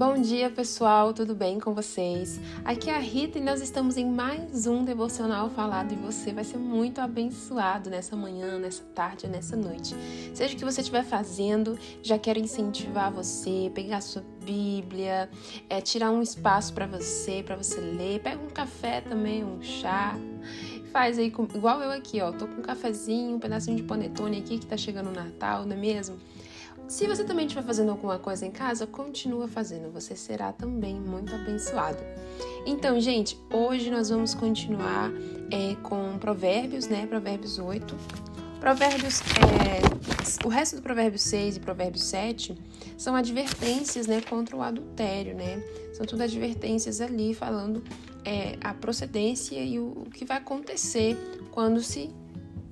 Bom 0.00 0.18
dia, 0.18 0.48
pessoal, 0.48 1.12
tudo 1.12 1.34
bem 1.34 1.60
com 1.60 1.74
vocês? 1.74 2.40
Aqui 2.64 2.88
é 2.88 2.94
a 2.94 2.98
Rita 2.98 3.36
e 3.36 3.42
nós 3.42 3.60
estamos 3.60 3.98
em 3.98 4.06
mais 4.06 4.66
um 4.66 4.82
devocional 4.82 5.50
falado 5.50 5.92
e 5.92 5.94
você 5.94 6.32
vai 6.32 6.42
ser 6.42 6.56
muito 6.56 7.02
abençoado 7.02 7.90
nessa 7.90 8.16
manhã, 8.16 8.58
nessa 8.58 8.82
tarde, 8.94 9.28
nessa 9.28 9.54
noite. 9.56 9.94
Seja 10.32 10.54
o 10.54 10.56
que 10.56 10.64
você 10.64 10.80
estiver 10.80 11.04
fazendo, 11.04 11.78
já 12.02 12.18
quero 12.18 12.38
incentivar 12.38 13.12
você, 13.12 13.70
pegar 13.74 14.00
sua 14.00 14.24
Bíblia, 14.42 15.28
é, 15.68 15.82
tirar 15.82 16.10
um 16.10 16.22
espaço 16.22 16.72
para 16.72 16.86
você, 16.86 17.42
para 17.42 17.56
você 17.56 17.78
ler, 17.78 18.20
pega 18.20 18.42
um 18.42 18.48
café 18.48 19.02
também, 19.02 19.44
um 19.44 19.60
chá. 19.62 20.16
Faz 20.90 21.18
aí 21.18 21.26
igual 21.26 21.82
eu 21.82 21.90
aqui, 21.90 22.22
ó. 22.22 22.32
Tô 22.32 22.46
com 22.48 22.60
um 22.60 22.62
cafezinho, 22.62 23.36
um 23.36 23.38
pedacinho 23.38 23.76
de 23.76 23.82
panetone 23.82 24.38
aqui 24.38 24.58
que 24.58 24.66
tá 24.66 24.78
chegando 24.78 25.10
o 25.10 25.12
Natal, 25.12 25.66
não 25.66 25.76
é 25.76 25.78
mesmo? 25.78 26.16
Se 26.90 27.06
você 27.06 27.22
também 27.22 27.46
estiver 27.46 27.62
fazendo 27.62 27.92
alguma 27.92 28.18
coisa 28.18 28.44
em 28.44 28.50
casa, 28.50 28.84
continua 28.84 29.46
fazendo, 29.46 29.92
você 29.92 30.16
será 30.16 30.52
também 30.52 30.96
muito 30.96 31.32
abençoado. 31.32 32.00
Então, 32.66 33.00
gente, 33.00 33.38
hoje 33.48 33.92
nós 33.92 34.08
vamos 34.08 34.34
continuar 34.34 35.08
é, 35.52 35.76
com 35.84 36.18
Provérbios, 36.18 36.88
né? 36.88 37.06
Provérbios 37.06 37.60
8. 37.60 37.96
Provérbios, 38.58 39.20
é, 39.20 40.44
o 40.44 40.48
resto 40.48 40.76
do 40.76 40.82
Provérbios 40.82 41.22
6 41.22 41.58
e 41.58 41.60
Provérbios 41.60 42.02
7 42.02 42.58
são 42.98 43.14
advertências, 43.14 44.08
né, 44.08 44.20
contra 44.20 44.56
o 44.56 44.60
adultério, 44.60 45.36
né? 45.36 45.62
São 45.94 46.04
tudo 46.04 46.24
advertências 46.24 47.00
ali 47.00 47.34
falando 47.34 47.84
é, 48.24 48.58
a 48.60 48.74
procedência 48.74 49.62
e 49.62 49.78
o, 49.78 49.92
o 49.92 50.10
que 50.10 50.24
vai 50.24 50.38
acontecer 50.38 51.16
quando 51.52 51.80
se 51.80 52.10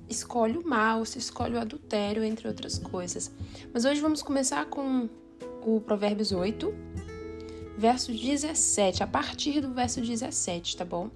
escolhe 0.09 0.57
o 0.57 0.67
mal, 0.67 1.05
se 1.05 1.19
escolhe 1.19 1.55
o 1.55 1.59
adultério, 1.59 2.23
entre 2.23 2.47
outras 2.47 2.77
coisas. 2.77 3.31
Mas 3.73 3.85
hoje 3.85 4.01
vamos 4.01 4.21
começar 4.21 4.65
com 4.65 5.07
o 5.65 5.79
Provérbios 5.79 6.31
8, 6.31 6.73
verso 7.77 8.11
17, 8.11 9.03
a 9.03 9.07
partir 9.07 9.61
do 9.61 9.73
verso 9.73 10.01
17, 10.01 10.77
tá 10.77 10.85
bom? 10.85 11.09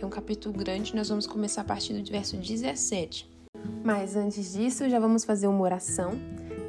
É 0.00 0.04
um 0.04 0.10
capítulo 0.10 0.54
grande, 0.56 0.94
nós 0.94 1.08
vamos 1.08 1.26
começar 1.26 1.62
a 1.62 1.64
partir 1.64 1.94
do 1.94 2.10
verso 2.10 2.36
17. 2.36 3.28
Mas 3.82 4.14
antes 4.14 4.52
disso, 4.52 4.88
já 4.88 4.98
vamos 4.98 5.24
fazer 5.24 5.46
uma 5.46 5.62
oração, 5.62 6.12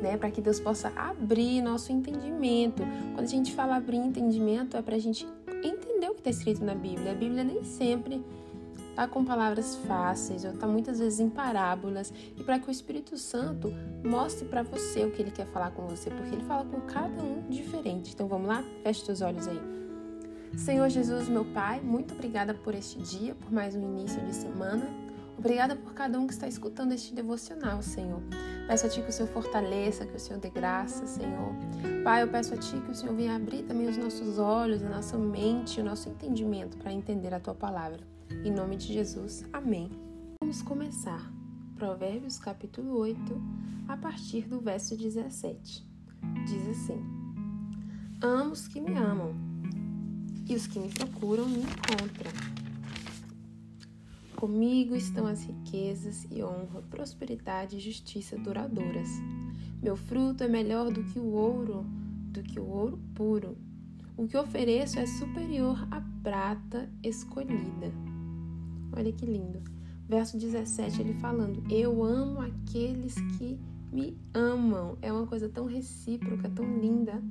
né, 0.02 0.16
para 0.18 0.32
que 0.32 0.40
Deus 0.40 0.60
possa 0.60 0.92
abrir 0.96 1.62
nosso 1.62 1.92
entendimento. 1.92 2.84
Quando 3.14 3.26
a 3.26 3.30
gente 3.30 3.54
fala 3.54 3.76
abrir 3.76 3.98
entendimento, 3.98 4.78
é 4.78 4.82
para 4.82 4.96
a 4.96 5.00
gente 5.00 5.28
entender 5.64 6.10
o 6.10 6.14
que 6.14 6.22
está 6.22 6.30
escrito 6.30 6.64
na 6.64 6.76
Bíblia. 6.76 7.12
A 7.12 7.16
Bíblia 7.16 7.44
nem 7.44 7.64
sempre 7.64 8.24
tá 8.98 9.08
com 9.08 9.24
palavras 9.24 9.76
fáceis 9.88 10.44
ou 10.44 10.54
tá 10.54 10.66
muitas 10.66 10.98
vezes 10.98 11.20
em 11.20 11.30
parábolas 11.30 12.12
e 12.36 12.44
para 12.44 12.58
que 12.58 12.68
o 12.68 12.72
Espírito 12.72 13.16
Santo 13.16 13.72
mostre 14.04 14.48
para 14.48 14.64
você 14.64 15.06
o 15.06 15.12
que 15.12 15.22
ele 15.22 15.30
quer 15.30 15.46
falar 15.46 15.70
com 15.70 15.86
você, 15.86 16.10
porque 16.10 16.34
ele 16.34 16.44
fala 16.46 16.66
com 16.66 16.82
cada 16.82 17.22
um 17.22 17.48
diferente. 17.48 18.12
Então 18.16 18.28
vamos 18.28 18.48
lá? 18.48 18.64
Feche 18.82 19.06
seus 19.06 19.22
olhos 19.22 19.48
aí. 19.48 19.62
Senhor 20.58 20.90
Jesus, 20.90 21.30
meu 21.30 21.46
Pai, 21.46 21.80
muito 21.80 22.16
obrigada 22.16 22.56
por 22.56 22.74
este 22.74 22.98
dia, 22.98 23.36
por 23.36 23.52
mais 23.52 23.76
um 23.76 23.84
início 23.84 24.20
de 24.26 24.34
semana. 24.34 24.90
Obrigada 25.38 25.76
por 25.76 25.94
cada 25.94 26.20
um 26.20 26.26
que 26.26 26.34
está 26.34 26.48
escutando 26.48 26.92
este 26.92 27.14
devocional, 27.14 27.84
Senhor. 27.84 28.24
Peço 28.68 28.88
a 28.88 28.90
Ti 28.90 29.04
que 29.04 29.10
o 29.10 29.14
Senhor 29.14 29.30
fortaleça, 29.30 30.08
que 30.08 30.16
o 30.16 30.20
Senhor 30.20 30.40
dê 30.40 30.50
graça, 30.50 31.06
Senhor. 31.06 31.54
Pai, 32.04 32.24
eu 32.24 32.28
peço 32.30 32.56
a 32.56 32.58
Ti 32.58 32.82
que 32.82 32.90
o 32.90 32.96
Senhor 32.96 33.14
venha 33.14 33.36
abrir 33.36 33.62
também 33.62 33.88
os 33.88 33.96
nossos 33.96 34.40
olhos, 34.40 34.82
a 34.82 34.90
nossa 34.90 35.16
mente, 35.20 35.80
o 35.80 35.84
nosso 35.84 36.10
entendimento 36.10 36.78
para 36.78 36.92
entender 36.92 37.32
a 37.32 37.40
Tua 37.40 37.54
palavra. 37.54 38.17
Em 38.30 38.52
nome 38.52 38.76
de 38.76 38.94
Jesus, 38.94 39.46
amém. 39.54 39.90
Vamos 40.42 40.62
começar. 40.62 41.32
Provérbios 41.76 42.38
capítulo 42.38 42.98
8, 42.98 43.18
a 43.88 43.96
partir 43.96 44.48
do 44.48 44.60
verso 44.60 44.98
17. 44.98 45.86
Diz 46.46 46.68
assim: 46.68 47.02
Amo 48.22 48.52
os 48.52 48.68
que 48.68 48.82
me 48.82 48.94
amam, 48.98 49.34
e 50.48 50.56
os 50.56 50.68
que 50.68 50.78
me 50.78 50.90
procuram 50.90 51.48
me 51.48 51.60
encontram. 51.60 52.32
Comigo 54.36 54.94
estão 54.94 55.26
as 55.26 55.44
riquezas 55.44 56.28
e 56.30 56.44
honra, 56.44 56.82
prosperidade 56.90 57.78
e 57.78 57.80
justiça 57.80 58.38
duradouras. 58.38 59.10
Meu 59.82 59.96
fruto 59.96 60.44
é 60.44 60.48
melhor 60.50 60.92
do 60.92 61.04
que 61.04 61.18
o 61.18 61.32
ouro, 61.32 61.86
do 62.32 62.44
que 62.44 62.60
o 62.60 62.68
ouro 62.68 63.00
puro. 63.16 63.58
O 64.18 64.28
que 64.28 64.38
ofereço 64.38 65.00
é 65.00 65.06
superior 65.06 65.88
à 65.92 66.02
prata 66.22 66.90
escolhida. 67.04 68.07
Olha 68.92 69.12
que 69.12 69.26
lindo. 69.26 69.62
Verso 70.08 70.38
17, 70.38 71.02
ele 71.02 71.14
falando: 71.16 71.64
Eu 71.70 72.04
amo 72.04 72.42
aqueles 72.42 73.16
que 73.38 73.60
me 73.92 74.18
amam. 74.34 74.98
É 75.02 75.12
uma 75.12 75.28
coisa 75.28 75.50
tão 75.50 75.66
recíproca, 75.66 76.50
tão 76.50 76.80
linda. 76.80 77.22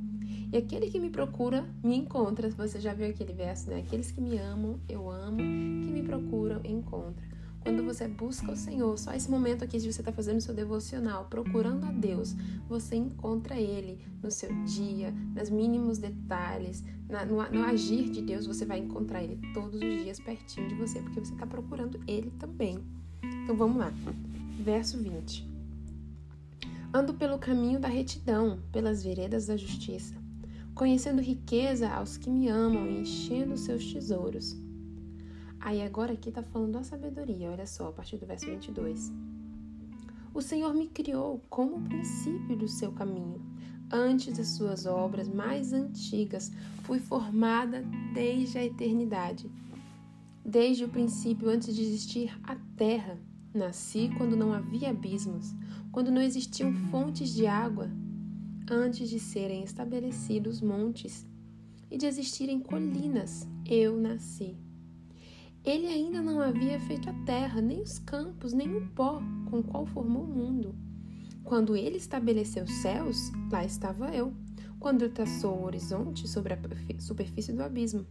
E 0.52 0.56
aquele 0.56 0.88
que 0.90 1.00
me 1.00 1.10
procura, 1.10 1.64
me 1.82 1.96
encontra. 1.96 2.50
Você 2.50 2.80
já 2.80 2.94
viu 2.94 3.08
aquele 3.08 3.32
verso, 3.32 3.70
né? 3.70 3.80
Aqueles 3.80 4.10
que 4.10 4.20
me 4.20 4.38
amam, 4.38 4.78
eu 4.88 5.10
amo. 5.10 5.38
Que 5.38 5.90
me 5.90 6.02
procuram, 6.02 6.60
encontra. 6.64 7.35
Quando 7.66 7.82
você 7.82 8.06
busca 8.06 8.52
o 8.52 8.56
Senhor, 8.56 8.96
só 8.96 9.12
esse 9.12 9.28
momento 9.28 9.64
aqui 9.64 9.76
de 9.80 9.92
você 9.92 10.00
estar 10.00 10.12
tá 10.12 10.16
fazendo 10.16 10.38
o 10.38 10.40
seu 10.40 10.54
devocional, 10.54 11.24
procurando 11.24 11.84
a 11.84 11.90
Deus, 11.90 12.36
você 12.68 12.94
encontra 12.94 13.56
Ele 13.56 13.98
no 14.22 14.30
seu 14.30 14.48
dia, 14.62 15.12
nos 15.34 15.50
mínimos 15.50 15.98
detalhes, 15.98 16.84
na, 17.08 17.24
no, 17.24 17.42
no, 17.50 17.64
agir 17.64 18.08
de 18.08 18.22
Deus, 18.22 18.46
você 18.46 18.64
vai 18.64 18.78
encontrar 18.78 19.20
Ele 19.24 19.40
todos 19.52 19.82
os 19.82 20.04
dias 20.04 20.20
pertinho 20.20 20.68
de 20.68 20.76
você, 20.76 21.00
porque 21.00 21.18
você 21.18 21.32
está 21.32 21.44
procurando 21.44 22.00
Ele 22.06 22.30
também. 22.38 22.78
Então 23.42 23.56
vamos 23.56 23.78
lá. 23.78 23.92
Verso 24.60 24.96
20. 24.98 25.50
Ando 26.94 27.14
pelo 27.14 27.36
caminho 27.36 27.80
da 27.80 27.88
retidão, 27.88 28.60
pelas 28.70 29.02
veredas 29.02 29.46
da 29.46 29.56
justiça, 29.56 30.14
conhecendo 30.72 31.20
riqueza 31.20 31.88
aos 31.88 32.16
que 32.16 32.30
me 32.30 32.46
amam 32.46 32.86
e 32.86 33.00
enchendo 33.00 33.56
seus 33.56 33.92
tesouros. 33.92 34.56
Aí 35.66 35.82
agora 35.82 36.12
aqui 36.12 36.28
está 36.28 36.44
falando 36.44 36.74
da 36.74 36.84
sabedoria, 36.84 37.50
olha 37.50 37.66
só, 37.66 37.88
a 37.88 37.92
partir 37.92 38.18
do 38.18 38.24
verso 38.24 38.46
22. 38.46 39.10
O 40.32 40.40
Senhor 40.40 40.72
me 40.72 40.86
criou 40.86 41.42
como 41.50 41.78
o 41.78 41.82
princípio 41.82 42.56
do 42.56 42.68
seu 42.68 42.92
caminho. 42.92 43.44
Antes 43.90 44.38
das 44.38 44.46
suas 44.50 44.86
obras 44.86 45.26
mais 45.26 45.72
antigas, 45.72 46.52
fui 46.84 47.00
formada 47.00 47.82
desde 48.14 48.58
a 48.58 48.64
eternidade. 48.64 49.50
Desde 50.44 50.84
o 50.84 50.88
princípio, 50.88 51.48
antes 51.48 51.74
de 51.74 51.82
existir 51.82 52.32
a 52.44 52.54
terra, 52.76 53.18
nasci 53.52 54.08
quando 54.16 54.36
não 54.36 54.52
havia 54.52 54.90
abismos, 54.90 55.52
quando 55.90 56.12
não 56.12 56.22
existiam 56.22 56.72
fontes 56.92 57.34
de 57.34 57.44
água, 57.44 57.90
antes 58.70 59.10
de 59.10 59.18
serem 59.18 59.64
estabelecidos 59.64 60.60
montes 60.60 61.26
e 61.90 61.98
de 61.98 62.06
existirem 62.06 62.60
colinas, 62.60 63.48
eu 63.68 63.96
nasci. 64.00 64.64
Ele 65.66 65.88
ainda 65.88 66.22
não 66.22 66.40
havia 66.40 66.78
feito 66.78 67.10
a 67.10 67.12
terra, 67.24 67.60
nem 67.60 67.82
os 67.82 67.98
campos, 67.98 68.52
nem 68.52 68.72
o 68.72 68.86
pó 68.90 69.20
com 69.50 69.58
o 69.58 69.64
qual 69.64 69.84
formou 69.84 70.22
o 70.22 70.28
mundo. 70.28 70.72
Quando 71.42 71.74
ele 71.74 71.96
estabeleceu 71.96 72.62
os 72.62 72.72
céus, 72.74 73.32
lá 73.50 73.64
estava 73.64 74.14
eu. 74.14 74.32
Quando 74.78 75.08
traçou 75.08 75.56
o 75.56 75.64
horizonte 75.64 76.28
sobre 76.28 76.54
a 76.54 76.58
superfície 77.00 77.52
do 77.52 77.64
abismo. 77.64 78.06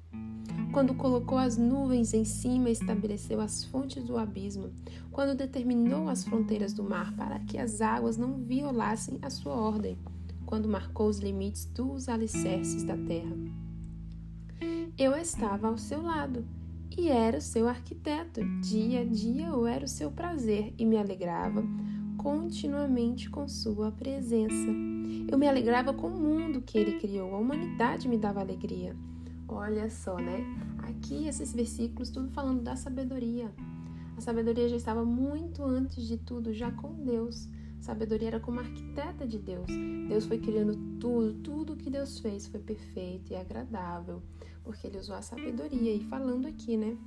Quando 0.73 0.95
colocou 0.95 1.37
as 1.37 1.55
nuvens 1.55 2.13
em 2.13 2.25
cima 2.25 2.67
e 2.67 2.73
estabeleceu 2.73 3.39
as 3.39 3.63
fontes 3.63 4.03
do 4.03 4.17
abismo. 4.17 4.73
Quando 5.09 5.33
determinou 5.33 6.09
as 6.09 6.25
fronteiras 6.25 6.73
do 6.73 6.83
mar 6.83 7.15
para 7.15 7.39
que 7.39 7.57
as 7.57 7.79
águas 7.79 8.17
não 8.17 8.43
violassem 8.43 9.17
a 9.21 9.29
sua 9.29 9.55
ordem. 9.55 9.97
Quando 10.45 10.67
marcou 10.67 11.07
os 11.07 11.19
limites 11.19 11.63
dos 11.67 12.09
alicerces 12.09 12.83
da 12.83 12.97
terra. 12.97 13.33
Eu 14.97 15.15
estava 15.15 15.69
ao 15.69 15.77
seu 15.77 16.01
lado 16.01 16.45
e 16.97 17.09
era 17.09 17.37
o 17.37 17.41
seu 17.41 17.67
arquiteto. 17.67 18.41
Dia 18.61 19.01
a 19.01 19.05
dia 19.05 19.47
eu 19.47 19.67
era 19.67 19.85
o 19.85 19.87
seu 19.87 20.11
prazer 20.11 20.73
e 20.77 20.85
me 20.85 20.97
alegrava 20.97 21.63
continuamente 22.17 23.29
com 23.29 23.47
sua 23.47 23.91
presença. 23.91 24.71
Eu 25.29 25.37
me 25.37 25.47
alegrava 25.47 25.93
com 25.93 26.07
o 26.07 26.19
mundo 26.19 26.61
que 26.61 26.77
ele 26.77 26.99
criou, 26.99 27.35
a 27.35 27.37
humanidade 27.37 28.07
me 28.07 28.17
dava 28.17 28.39
alegria. 28.39 28.95
Olha 29.47 29.89
só, 29.89 30.17
né? 30.17 30.43
Aqui 30.79 31.27
esses 31.27 31.53
versículos 31.53 32.09
tudo 32.09 32.31
falando 32.31 32.61
da 32.61 32.75
sabedoria. 32.75 33.53
A 34.17 34.21
sabedoria 34.21 34.69
já 34.69 34.77
estava 34.77 35.03
muito 35.03 35.63
antes 35.63 36.07
de 36.07 36.17
tudo, 36.17 36.53
já 36.53 36.71
com 36.71 36.93
Deus. 37.03 37.47
A 37.79 37.83
sabedoria 37.83 38.29
era 38.29 38.39
como 38.39 38.59
arquiteta 38.59 39.27
de 39.27 39.37
Deus. 39.37 39.67
Deus 40.07 40.25
foi 40.25 40.39
criando 40.39 40.75
tudo, 40.99 41.33
tudo 41.41 41.75
que 41.75 41.89
Deus 41.89 42.19
fez 42.19 42.47
foi 42.47 42.59
perfeito 42.59 43.33
e 43.33 43.35
agradável 43.35 44.23
porque 44.65 44.87
ele 44.87 44.97
usou 44.97 45.15
a 45.15 45.21
sabedoria. 45.21 45.93
E 45.93 46.03
falando 46.05 46.47
aqui, 46.47 46.75
né? 46.75 46.97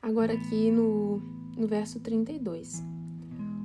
Agora, 0.00 0.34
aqui 0.34 0.70
no, 0.70 1.18
no 1.56 1.66
verso 1.66 1.98
32. 1.98 2.82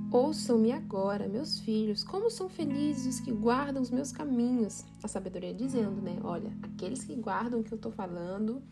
Ouçam-me 0.10 0.72
agora, 0.72 1.28
meus 1.28 1.60
filhos, 1.60 2.02
como 2.02 2.32
são 2.32 2.48
felizes 2.48 3.16
os 3.16 3.20
que 3.20 3.32
guardam 3.32 3.82
os 3.82 3.92
meus 3.92 4.12
caminhos. 4.12 4.86
A 5.04 5.08
sabedoria 5.08 5.54
dizendo, 5.54 6.02
né? 6.02 6.18
Olha, 6.24 6.52
aqueles 6.64 7.04
que 7.04 7.14
guardam 7.14 7.60
o 7.60 7.64
que 7.64 7.74
eu 7.74 7.76
estou 7.76 7.92
falando 7.92 8.64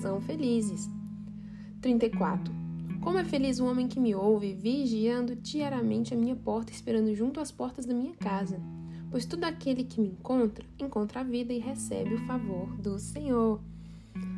são 0.00 0.20
felizes. 0.22 0.88
34. 1.82 2.52
Como 3.02 3.18
é 3.18 3.24
feliz 3.24 3.60
o 3.60 3.66
homem 3.66 3.88
que 3.88 4.00
me 4.00 4.14
ouve, 4.14 4.54
vigiando 4.54 5.36
diariamente 5.36 6.14
a 6.14 6.16
minha 6.16 6.36
porta, 6.36 6.72
esperando 6.72 7.14
junto 7.14 7.40
às 7.40 7.50
portas 7.50 7.84
da 7.84 7.94
minha 7.94 8.14
casa 8.14 8.60
Pois 9.10 9.26
todo 9.26 9.42
aquele 9.44 9.82
que 9.82 10.00
me 10.00 10.08
encontra, 10.08 10.64
encontra 10.78 11.20
a 11.20 11.24
vida 11.24 11.52
e 11.52 11.58
recebe 11.58 12.14
o 12.14 12.26
favor 12.26 12.68
do 12.76 12.96
Senhor. 12.98 13.60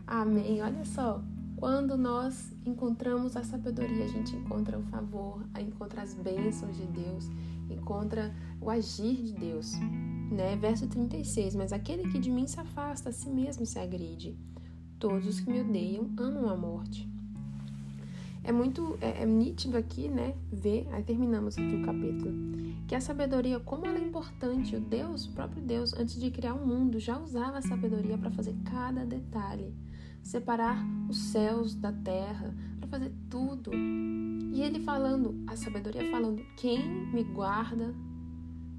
Amém. 0.07 0.63
Olha 0.63 0.85
só, 0.85 1.23
quando 1.57 1.97
nós 1.99 2.51
encontramos 2.65 3.37
a 3.37 3.45
sabedoria, 3.45 4.05
a 4.05 4.09
gente 4.09 4.35
encontra 4.35 4.79
o 4.79 4.83
favor, 4.85 5.45
encontra 5.61 6.01
as 6.01 6.15
bênçãos 6.15 6.75
de 6.77 6.87
Deus, 6.87 7.29
encontra 7.71 8.35
o 8.61 8.71
agir 8.71 9.15
de 9.15 9.35
Deus. 9.35 9.75
Né? 10.31 10.57
Verso 10.57 10.87
36: 10.87 11.55
Mas 11.55 11.73
aquele 11.73 12.11
que 12.11 12.19
de 12.19 12.31
mim 12.31 12.47
se 12.47 12.59
afasta, 12.59 13.11
a 13.11 13.13
si 13.13 13.29
mesmo 13.29 13.67
se 13.67 13.79
agride. 13.79 14.39
Todos 14.99 15.27
os 15.27 15.39
que 15.39 15.51
me 15.51 15.61
odeiam 15.61 16.11
amam 16.17 16.49
a 16.49 16.57
morte. 16.57 17.12
É 18.45 18.51
muito 18.51 18.99
é, 19.01 19.23
é 19.23 19.27
nítido 19.27 19.77
aqui, 19.77 20.09
né? 20.09 20.35
Ver, 20.51 20.89
aí 20.93 21.03
terminamos 21.03 21.57
aqui 21.57 21.75
o 21.77 21.83
capítulo, 21.85 22.33
que 22.89 22.95
a 22.95 23.01
sabedoria, 23.01 23.61
como 23.61 23.87
ela 23.87 23.99
é 23.99 24.03
importante, 24.03 24.75
o 24.75 24.81
Deus, 24.81 25.27
o 25.27 25.33
próprio 25.33 25.63
Deus, 25.63 25.95
antes 25.95 26.21
de 26.21 26.31
criar 26.31 26.55
o 26.55 26.67
mundo, 26.67 26.99
já 26.99 27.19
usava 27.19 27.59
a 27.59 27.63
sabedoria 27.63 28.19
para 28.19 28.31
fazer 28.31 28.55
cada 28.65 29.07
detalhe, 29.07 29.73
separar 30.23 30.85
os 31.09 31.19
céus 31.19 31.75
da 31.75 31.93
terra, 31.93 32.55
para 32.81 32.89
fazer 32.89 33.13
tudo. 33.31 33.71
E 33.75 34.61
ele 34.61 34.81
falando, 34.81 35.43
a 35.47 35.57
sabedoria 35.57 36.11
falando, 36.11 36.43
quem 36.57 37.11
me 37.13 37.23
guarda 37.23 37.95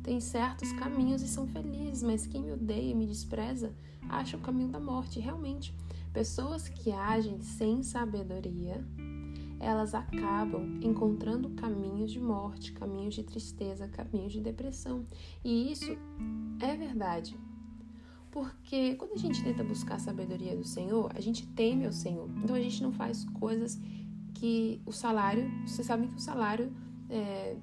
tem 0.04 0.19
certos 0.19 0.74
caminhos 0.74 1.21
e 1.21 1.27
são 1.27 1.48
felizes, 1.48 2.04
mas 2.04 2.27
quem 2.27 2.44
me 2.44 2.51
odeia 2.51 2.92
e 2.92 2.95
me 2.95 3.07
despreza 3.07 3.74
acha 4.09 4.38
o 4.38 4.42
caminho 4.42 4.69
da 4.69 4.80
morte. 4.80 5.19
Realmente, 5.19 5.74
pessoas 6.12 6.68
que 6.68 6.92
agem 6.92 7.42
sem 7.42 7.81
sabedoria 7.83 8.86
elas 9.63 9.95
acabam 9.95 10.80
encontrando 10.81 11.50
caminhos 11.51 12.12
de 12.12 12.19
morte, 12.19 12.74
caminhos 12.74 13.15
de 13.15 13.24
tristeza, 13.24 13.88
caminhos 13.88 14.33
de 14.33 14.42
depressão. 14.42 15.06
E 15.44 15.71
isso 15.71 15.98
é 16.60 16.75
verdade. 16.75 17.38
Porque 18.30 18.95
quando 18.95 19.13
a 19.13 19.18
gente 19.18 19.44
tenta 19.44 19.63
buscar 19.63 19.95
a 19.95 20.00
sabedoria 20.00 20.56
do 20.56 20.63
Senhor, 20.63 21.12
a 21.15 21.21
gente 21.21 21.45
teme 21.48 21.86
ao 21.86 21.92
Senhor. 21.92 22.30
Então 22.44 22.56
a 22.56 22.60
gente 22.60 22.81
não 22.81 22.92
faz 22.92 23.24
coisas 23.25 23.80
que 24.33 24.81
o 24.86 24.92
salário, 24.92 25.50
vocês 25.66 25.86
sabem 25.86 26.09
que 26.09 26.16
o 26.16 26.19
salário 26.19 26.74
é, 27.09 27.56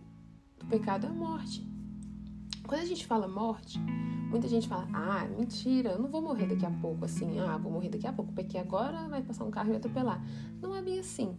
do 0.58 0.67
pecado 0.67 1.06
é 1.06 1.11
a 1.11 1.12
morte. 1.12 1.69
Quando 2.67 2.82
a 2.82 2.87
gente 2.87 3.05
fala 3.05 3.26
morte, 3.26 3.81
muita 4.31 4.46
gente 4.46 4.69
fala: 4.69 4.88
ah, 4.93 5.26
mentira, 5.37 5.91
eu 5.91 5.99
não 5.99 6.08
vou 6.08 6.23
morrer 6.23 6.46
daqui 6.46 6.64
a 6.64 6.70
pouco, 6.70 7.05
assim, 7.05 7.38
ah, 7.41 7.56
vou 7.58 7.73
morrer 7.73 7.88
daqui 7.88 8.06
a 8.06 8.12
pouco, 8.12 8.32
porque 8.32 8.56
agora 8.56 9.08
vai 9.08 9.23
passar 9.23 9.44
um 9.44 9.50
carro 9.50 9.67
e 9.67 9.70
vai 9.70 9.79
atropelar. 9.79 10.25
Não 10.62 10.75
é 10.75 10.81
bem 10.81 11.00
assim. 11.00 11.37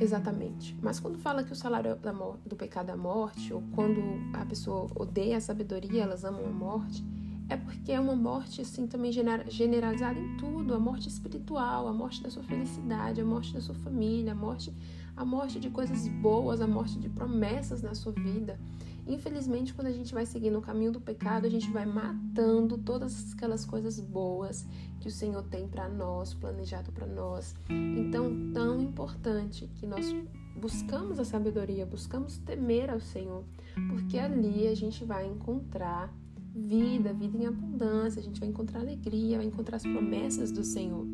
Exatamente. 0.00 0.76
Mas 0.82 1.00
quando 1.00 1.18
fala 1.18 1.42
que 1.42 1.52
o 1.52 1.56
salário 1.56 1.98
do 2.46 2.56
pecado 2.56 2.90
é 2.90 2.92
a 2.92 2.96
morte, 2.96 3.52
ou 3.52 3.62
quando 3.74 4.00
a 4.32 4.44
pessoa 4.44 4.86
odeia 4.94 5.36
a 5.36 5.40
sabedoria, 5.40 6.02
elas 6.02 6.24
amam 6.24 6.46
a 6.46 6.50
morte, 6.50 7.04
é 7.48 7.56
porque 7.56 7.92
é 7.92 7.98
uma 7.98 8.14
morte 8.14 8.60
assim 8.60 8.86
também 8.86 9.10
generalizada 9.10 10.18
em 10.18 10.36
tudo, 10.36 10.74
a 10.74 10.78
morte 10.78 11.08
espiritual, 11.08 11.88
a 11.88 11.92
morte 11.92 12.22
da 12.22 12.30
sua 12.30 12.42
felicidade, 12.42 13.20
a 13.20 13.24
morte 13.24 13.54
da 13.54 13.60
sua 13.60 13.74
família, 13.74 14.32
a 14.32 14.34
morte, 14.34 14.72
a 15.18 15.24
morte 15.24 15.58
de 15.58 15.68
coisas 15.68 16.06
boas, 16.06 16.60
a 16.60 16.66
morte 16.66 16.96
de 16.96 17.08
promessas 17.08 17.82
na 17.82 17.92
sua 17.92 18.12
vida. 18.12 18.56
Infelizmente, 19.04 19.74
quando 19.74 19.88
a 19.88 19.92
gente 19.92 20.14
vai 20.14 20.24
seguindo 20.24 20.58
o 20.58 20.62
caminho 20.62 20.92
do 20.92 21.00
pecado, 21.00 21.44
a 21.44 21.50
gente 21.50 21.68
vai 21.70 21.84
matando 21.84 22.78
todas 22.78 23.32
aquelas 23.32 23.64
coisas 23.64 23.98
boas 23.98 24.64
que 25.00 25.08
o 25.08 25.10
Senhor 25.10 25.42
tem 25.42 25.66
para 25.66 25.88
nós, 25.88 26.34
planejado 26.34 26.92
para 26.92 27.06
nós. 27.06 27.56
Então, 27.68 28.52
tão 28.52 28.80
importante 28.80 29.68
que 29.74 29.86
nós 29.86 30.14
buscamos 30.56 31.18
a 31.18 31.24
sabedoria, 31.24 31.84
buscamos 31.84 32.38
temer 32.38 32.88
ao 32.88 33.00
Senhor, 33.00 33.42
porque 33.88 34.18
ali 34.18 34.68
a 34.68 34.74
gente 34.76 35.04
vai 35.04 35.26
encontrar 35.26 36.14
vida, 36.54 37.12
vida 37.12 37.38
em 37.38 37.46
abundância, 37.46 38.20
a 38.20 38.22
gente 38.22 38.38
vai 38.38 38.48
encontrar 38.48 38.80
alegria, 38.80 39.38
vai 39.38 39.46
encontrar 39.46 39.76
as 39.76 39.82
promessas 39.82 40.52
do 40.52 40.62
Senhor. 40.62 41.04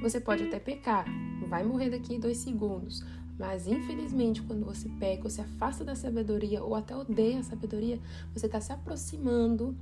Você 0.00 0.20
pode 0.20 0.44
até 0.44 0.58
pecar, 0.58 1.06
vai 1.48 1.64
morrer 1.64 1.90
daqui 1.90 2.18
dois 2.18 2.38
segundos, 2.38 3.02
mas 3.38 3.66
infelizmente, 3.66 4.42
quando 4.42 4.64
você 4.64 4.88
peca 4.98 5.24
ou 5.24 5.30
se 5.30 5.40
afasta 5.40 5.84
da 5.84 5.94
sabedoria 5.94 6.62
ou 6.62 6.74
até 6.74 6.96
odeia 6.96 7.40
a 7.40 7.42
sabedoria, 7.42 8.00
você 8.32 8.46
está 8.46 8.60
se 8.60 8.72
aproximando 8.72 9.76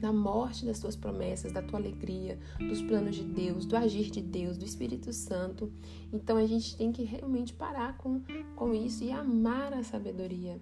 da 0.00 0.12
morte 0.12 0.66
das 0.66 0.78
tuas 0.78 0.94
promessas, 0.94 1.50
da 1.50 1.62
tua 1.62 1.78
alegria, 1.78 2.38
dos 2.58 2.82
planos 2.82 3.16
de 3.16 3.24
Deus, 3.24 3.64
do 3.64 3.74
agir 3.74 4.10
de 4.10 4.20
Deus, 4.20 4.58
do 4.58 4.64
Espírito 4.64 5.12
Santo. 5.12 5.72
Então 6.12 6.36
a 6.36 6.46
gente 6.46 6.76
tem 6.76 6.92
que 6.92 7.04
realmente 7.04 7.54
parar 7.54 7.96
com, 7.96 8.20
com 8.54 8.74
isso 8.74 9.02
e 9.02 9.10
amar 9.10 9.72
a 9.72 9.82
sabedoria. 9.82 10.60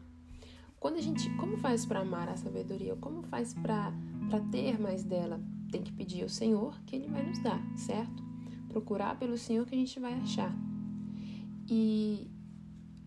Quando 0.79 0.97
a 0.97 1.01
gente, 1.01 1.29
como 1.37 1.57
faz 1.57 1.85
para 1.85 2.01
amar 2.01 2.29
a 2.29 2.37
sabedoria? 2.37 2.95
Como 2.97 3.23
faz 3.23 3.55
para 3.55 3.93
ter 4.51 4.81
mais 4.81 5.03
dela? 5.03 5.41
Tem 5.71 5.83
que 5.83 5.93
pedir 5.93 6.23
ao 6.23 6.29
Senhor 6.29 6.77
que 6.87 6.95
Ele 6.95 7.09
vai 7.09 7.25
nos 7.27 7.41
dar, 7.41 7.61
certo? 7.77 8.23
Procurar 8.69 9.19
pelo 9.19 9.37
Senhor 9.37 9.67
que 9.67 9.75
a 9.75 9.79
gente 9.79 9.99
vai 9.99 10.15
achar. 10.15 10.55
E 11.75 12.31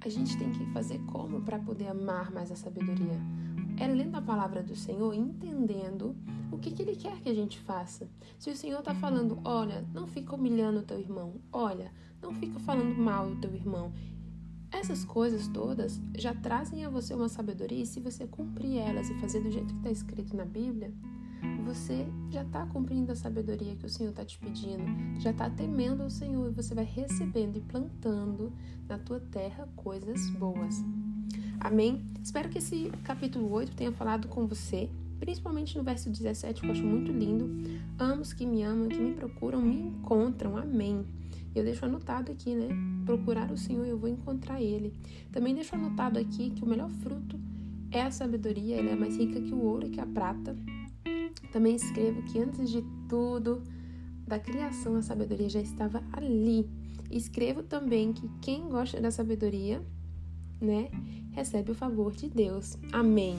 a 0.02 0.10
gente 0.10 0.36
tem 0.40 0.50
que 0.50 0.66
fazer 0.74 0.98
como 1.06 1.40
para 1.40 1.60
poder 1.60 1.88
amar 1.88 2.32
mais 2.32 2.52
a 2.52 2.56
sabedoria? 2.56 3.22
É 3.78 3.86
lendo 3.86 4.16
a 4.16 4.22
palavra 4.24 4.64
do 4.64 4.76
Senhor, 4.76 5.14
entendendo 5.14 6.16
o 6.52 6.58
que, 6.58 6.72
que 6.72 6.82
Ele 6.82 6.96
quer 6.96 7.22
que 7.22 7.30
a 7.30 7.34
gente 7.36 7.60
faça. 7.60 8.10
Se 8.40 8.50
o 8.50 8.56
Senhor 8.56 8.80
está 8.80 8.96
falando, 8.96 9.40
olha, 9.46 9.86
não 9.94 10.08
fica 10.08 10.34
humilhando 10.34 10.80
o 10.80 10.82
teu 10.82 11.00
irmão, 11.00 11.36
olha, 11.52 11.92
não 12.20 12.34
fica 12.34 12.60
falando 12.60 12.98
mal 12.98 13.30
do 13.30 13.36
teu 13.40 13.54
irmão. 13.54 13.94
Essas 14.72 15.06
coisas 15.06 15.48
todas 15.48 16.02
já 16.16 16.34
trazem 16.34 16.86
a 16.86 16.90
você 16.90 17.14
uma 17.14 17.30
sabedoria 17.30 17.84
e 17.84 17.86
se 17.86 18.00
você 18.00 18.26
cumprir 18.26 18.80
elas 18.80 19.12
e 19.12 19.20
fazer 19.20 19.42
do 19.42 19.52
jeito 19.52 19.76
que 19.76 19.80
está 19.80 19.92
escrito 19.92 20.36
na 20.36 20.44
Bíblia, 20.44 20.92
você 21.66 22.06
já 22.30 22.44
está 22.44 22.64
cumprindo 22.68 23.12
a 23.12 23.16
sabedoria 23.16 23.76
que 23.76 23.88
o 23.88 23.90
Senhor 23.90 24.12
está 24.12 24.24
te 24.24 24.38
pedindo, 24.38 24.84
já 25.20 25.32
está 25.32 25.50
temendo 25.50 26.04
ao 26.04 26.12
Senhor 26.12 26.48
e 26.48 26.54
você 26.54 26.76
vai 26.76 26.86
recebendo 26.86 27.58
e 27.58 27.62
plantando 27.62 28.54
na 28.88 29.00
tua 29.00 29.20
terra 29.20 29.68
coisas 29.76 30.30
boas. 30.30 30.84
Amém? 31.60 32.06
Espero 32.22 32.50
que 32.50 32.60
esse 32.60 32.92
capítulo 33.04 33.52
8 33.52 33.76
tenha 33.76 33.92
falado 33.92 34.28
com 34.28 34.46
você, 34.46 34.88
principalmente 35.20 35.76
no 35.76 35.84
verso 35.84 36.08
17, 36.08 36.62
que 36.62 36.68
eu 36.68 36.72
acho 36.72 36.84
muito 36.84 37.12
lindo. 37.12 37.50
Amos 37.98 38.32
que 38.32 38.46
me 38.46 38.62
amam, 38.62 38.88
que 38.88 39.00
me 39.00 39.16
procuram, 39.16 39.60
me 39.60 39.88
encontram. 39.88 40.56
Amém. 40.58 41.04
Eu 41.56 41.64
deixo 41.64 41.84
anotado 41.86 42.32
aqui, 42.32 42.54
né? 42.54 42.68
Procurar 43.06 43.52
o 43.52 43.58
Senhor 43.58 43.86
eu 43.88 43.98
vou 43.98 44.10
encontrar 44.10 44.62
Ele. 44.62 44.94
Também 45.32 45.56
deixo 45.56 45.74
anotado 45.74 46.20
aqui 46.20 46.52
que 46.52 46.64
o 46.64 46.68
melhor 46.68 46.92
fruto 46.92 47.40
é 47.90 48.02
a 48.02 48.12
sabedoria, 48.12 48.76
ela 48.76 48.92
é 48.92 48.96
mais 48.96 49.18
rica 49.18 49.42
que 49.42 49.54
o 49.54 49.64
ouro 49.64 49.88
e 49.88 49.90
que 49.90 50.02
a 50.02 50.06
prata. 50.06 50.56
Também 51.56 51.74
escrevo 51.78 52.22
que 52.24 52.38
antes 52.38 52.70
de 52.70 52.82
tudo, 53.08 53.64
da 54.28 54.38
criação, 54.38 54.98
a 54.98 55.02
sabedoria 55.02 55.50
já 55.50 55.62
estava 55.62 56.04
ali. 56.12 56.70
Escrevo 57.10 57.64
também 57.64 58.12
que 58.12 58.30
quem 58.42 58.68
gosta 58.68 59.00
da 59.00 59.10
sabedoria, 59.10 59.82
né, 60.60 60.90
recebe 61.32 61.72
o 61.72 61.74
favor 61.74 62.12
de 62.12 62.28
Deus. 62.28 62.78
Amém. 62.92 63.38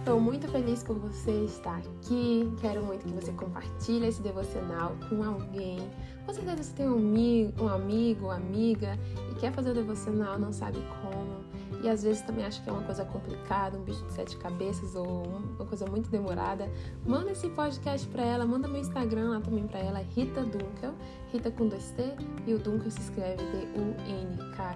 Estou 0.00 0.20
muito 0.20 0.48
feliz 0.48 0.82
por 0.82 0.98
você 0.98 1.44
estar 1.44 1.78
aqui. 1.78 2.52
Quero 2.60 2.84
muito 2.84 3.04
que 3.04 3.12
você 3.12 3.30
compartilhe 3.30 4.08
esse 4.08 4.20
devocional 4.22 4.96
com 5.08 5.22
alguém. 5.22 5.78
Com 6.26 6.34
certeza 6.34 6.64
você 6.64 6.72
tem 6.72 6.88
um 6.88 6.96
amigo, 6.96 7.62
um 7.62 7.68
amigo, 7.68 8.28
amiga 8.28 8.98
e 9.30 9.34
quer 9.36 9.52
fazer 9.52 9.70
o 9.70 9.74
devocional, 9.74 10.36
não 10.36 10.52
sabe 10.52 10.78
como 11.00 11.44
e 11.82 11.88
às 11.88 12.02
vezes 12.02 12.22
também 12.22 12.44
acha 12.44 12.62
que 12.62 12.68
é 12.68 12.72
uma 12.72 12.82
coisa 12.82 13.04
complicada, 13.04 13.78
um 13.78 13.82
bicho 13.82 14.04
de 14.04 14.12
sete 14.12 14.36
cabeças 14.36 14.94
ou 14.94 15.24
uma 15.24 15.64
coisa 15.64 15.86
muito 15.86 16.10
demorada, 16.10 16.70
manda 17.06 17.30
esse 17.30 17.48
podcast 17.50 18.06
para 18.08 18.22
ela, 18.22 18.44
manda 18.44 18.68
meu 18.68 18.80
Instagram 18.80 19.30
lá 19.30 19.40
também 19.40 19.66
para 19.66 19.78
ela, 19.78 20.00
Rita 20.00 20.42
Dunkel, 20.42 20.94
Rita 21.32 21.50
com 21.50 21.68
dois 21.68 21.90
T, 21.92 22.14
e 22.46 22.54
o 22.54 22.58
Dunkel 22.58 22.90
se 22.90 23.00
escreve 23.00 23.42
D-U-N-K-E-L 23.44 24.66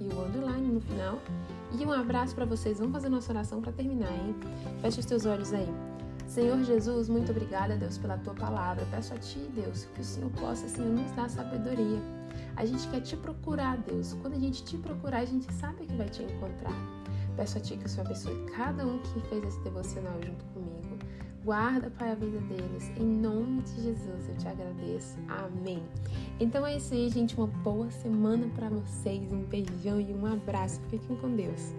e 0.00 0.04
o 0.04 0.24
underline 0.24 0.68
no 0.68 0.80
final. 0.80 1.18
E 1.78 1.84
um 1.84 1.92
abraço 1.92 2.34
para 2.34 2.46
vocês, 2.46 2.78
vamos 2.78 2.92
fazer 2.92 3.08
nossa 3.08 3.32
oração 3.32 3.60
para 3.60 3.72
terminar, 3.72 4.12
hein? 4.12 4.34
Feche 4.80 5.00
os 5.00 5.06
teus 5.06 5.26
olhos 5.26 5.52
aí. 5.52 5.68
Senhor 6.26 6.62
Jesus, 6.64 7.08
muito 7.08 7.30
obrigada, 7.30 7.76
Deus, 7.76 7.98
pela 7.98 8.18
tua 8.18 8.34
palavra. 8.34 8.84
Peço 8.90 9.14
a 9.14 9.18
ti, 9.18 9.38
Deus, 9.54 9.84
que 9.94 10.00
o 10.00 10.04
Senhor 10.04 10.30
possa, 10.30 10.68
Senhor, 10.68 10.90
nos 10.90 11.10
dar 11.12 11.30
sabedoria 11.30 12.15
a 12.56 12.64
gente 12.64 12.86
quer 12.88 13.00
te 13.00 13.16
procurar, 13.16 13.78
Deus. 13.78 14.14
Quando 14.20 14.34
a 14.34 14.38
gente 14.38 14.64
te 14.64 14.76
procurar, 14.78 15.18
a 15.18 15.24
gente 15.24 15.52
sabe 15.52 15.86
que 15.86 15.94
vai 15.94 16.08
te 16.08 16.22
encontrar. 16.22 16.74
Peço 17.36 17.58
a 17.58 17.60
Ti 17.60 17.76
que 17.76 17.84
o 17.84 17.88
Senhor 17.88 18.06
abençoe 18.06 18.46
cada 18.56 18.86
um 18.86 18.98
que 18.98 19.20
fez 19.28 19.44
esse 19.44 19.60
devocional 19.60 20.14
junto 20.24 20.44
comigo. 20.46 20.96
Guarda, 21.44 21.90
Pai, 21.90 22.10
a 22.10 22.14
vida 22.14 22.40
deles. 22.40 22.90
Em 22.96 23.04
nome 23.04 23.62
de 23.62 23.82
Jesus, 23.82 24.28
eu 24.28 24.36
te 24.36 24.48
agradeço. 24.48 25.16
Amém. 25.28 25.80
Então 26.40 26.66
é 26.66 26.76
isso 26.76 26.92
aí, 26.92 27.08
gente. 27.08 27.36
Uma 27.36 27.46
boa 27.46 27.88
semana 27.90 28.48
para 28.54 28.68
vocês. 28.68 29.32
Um 29.32 29.44
beijão 29.44 30.00
e 30.00 30.12
um 30.12 30.26
abraço. 30.26 30.80
Fiquem 30.90 31.14
com 31.16 31.36
Deus. 31.36 31.72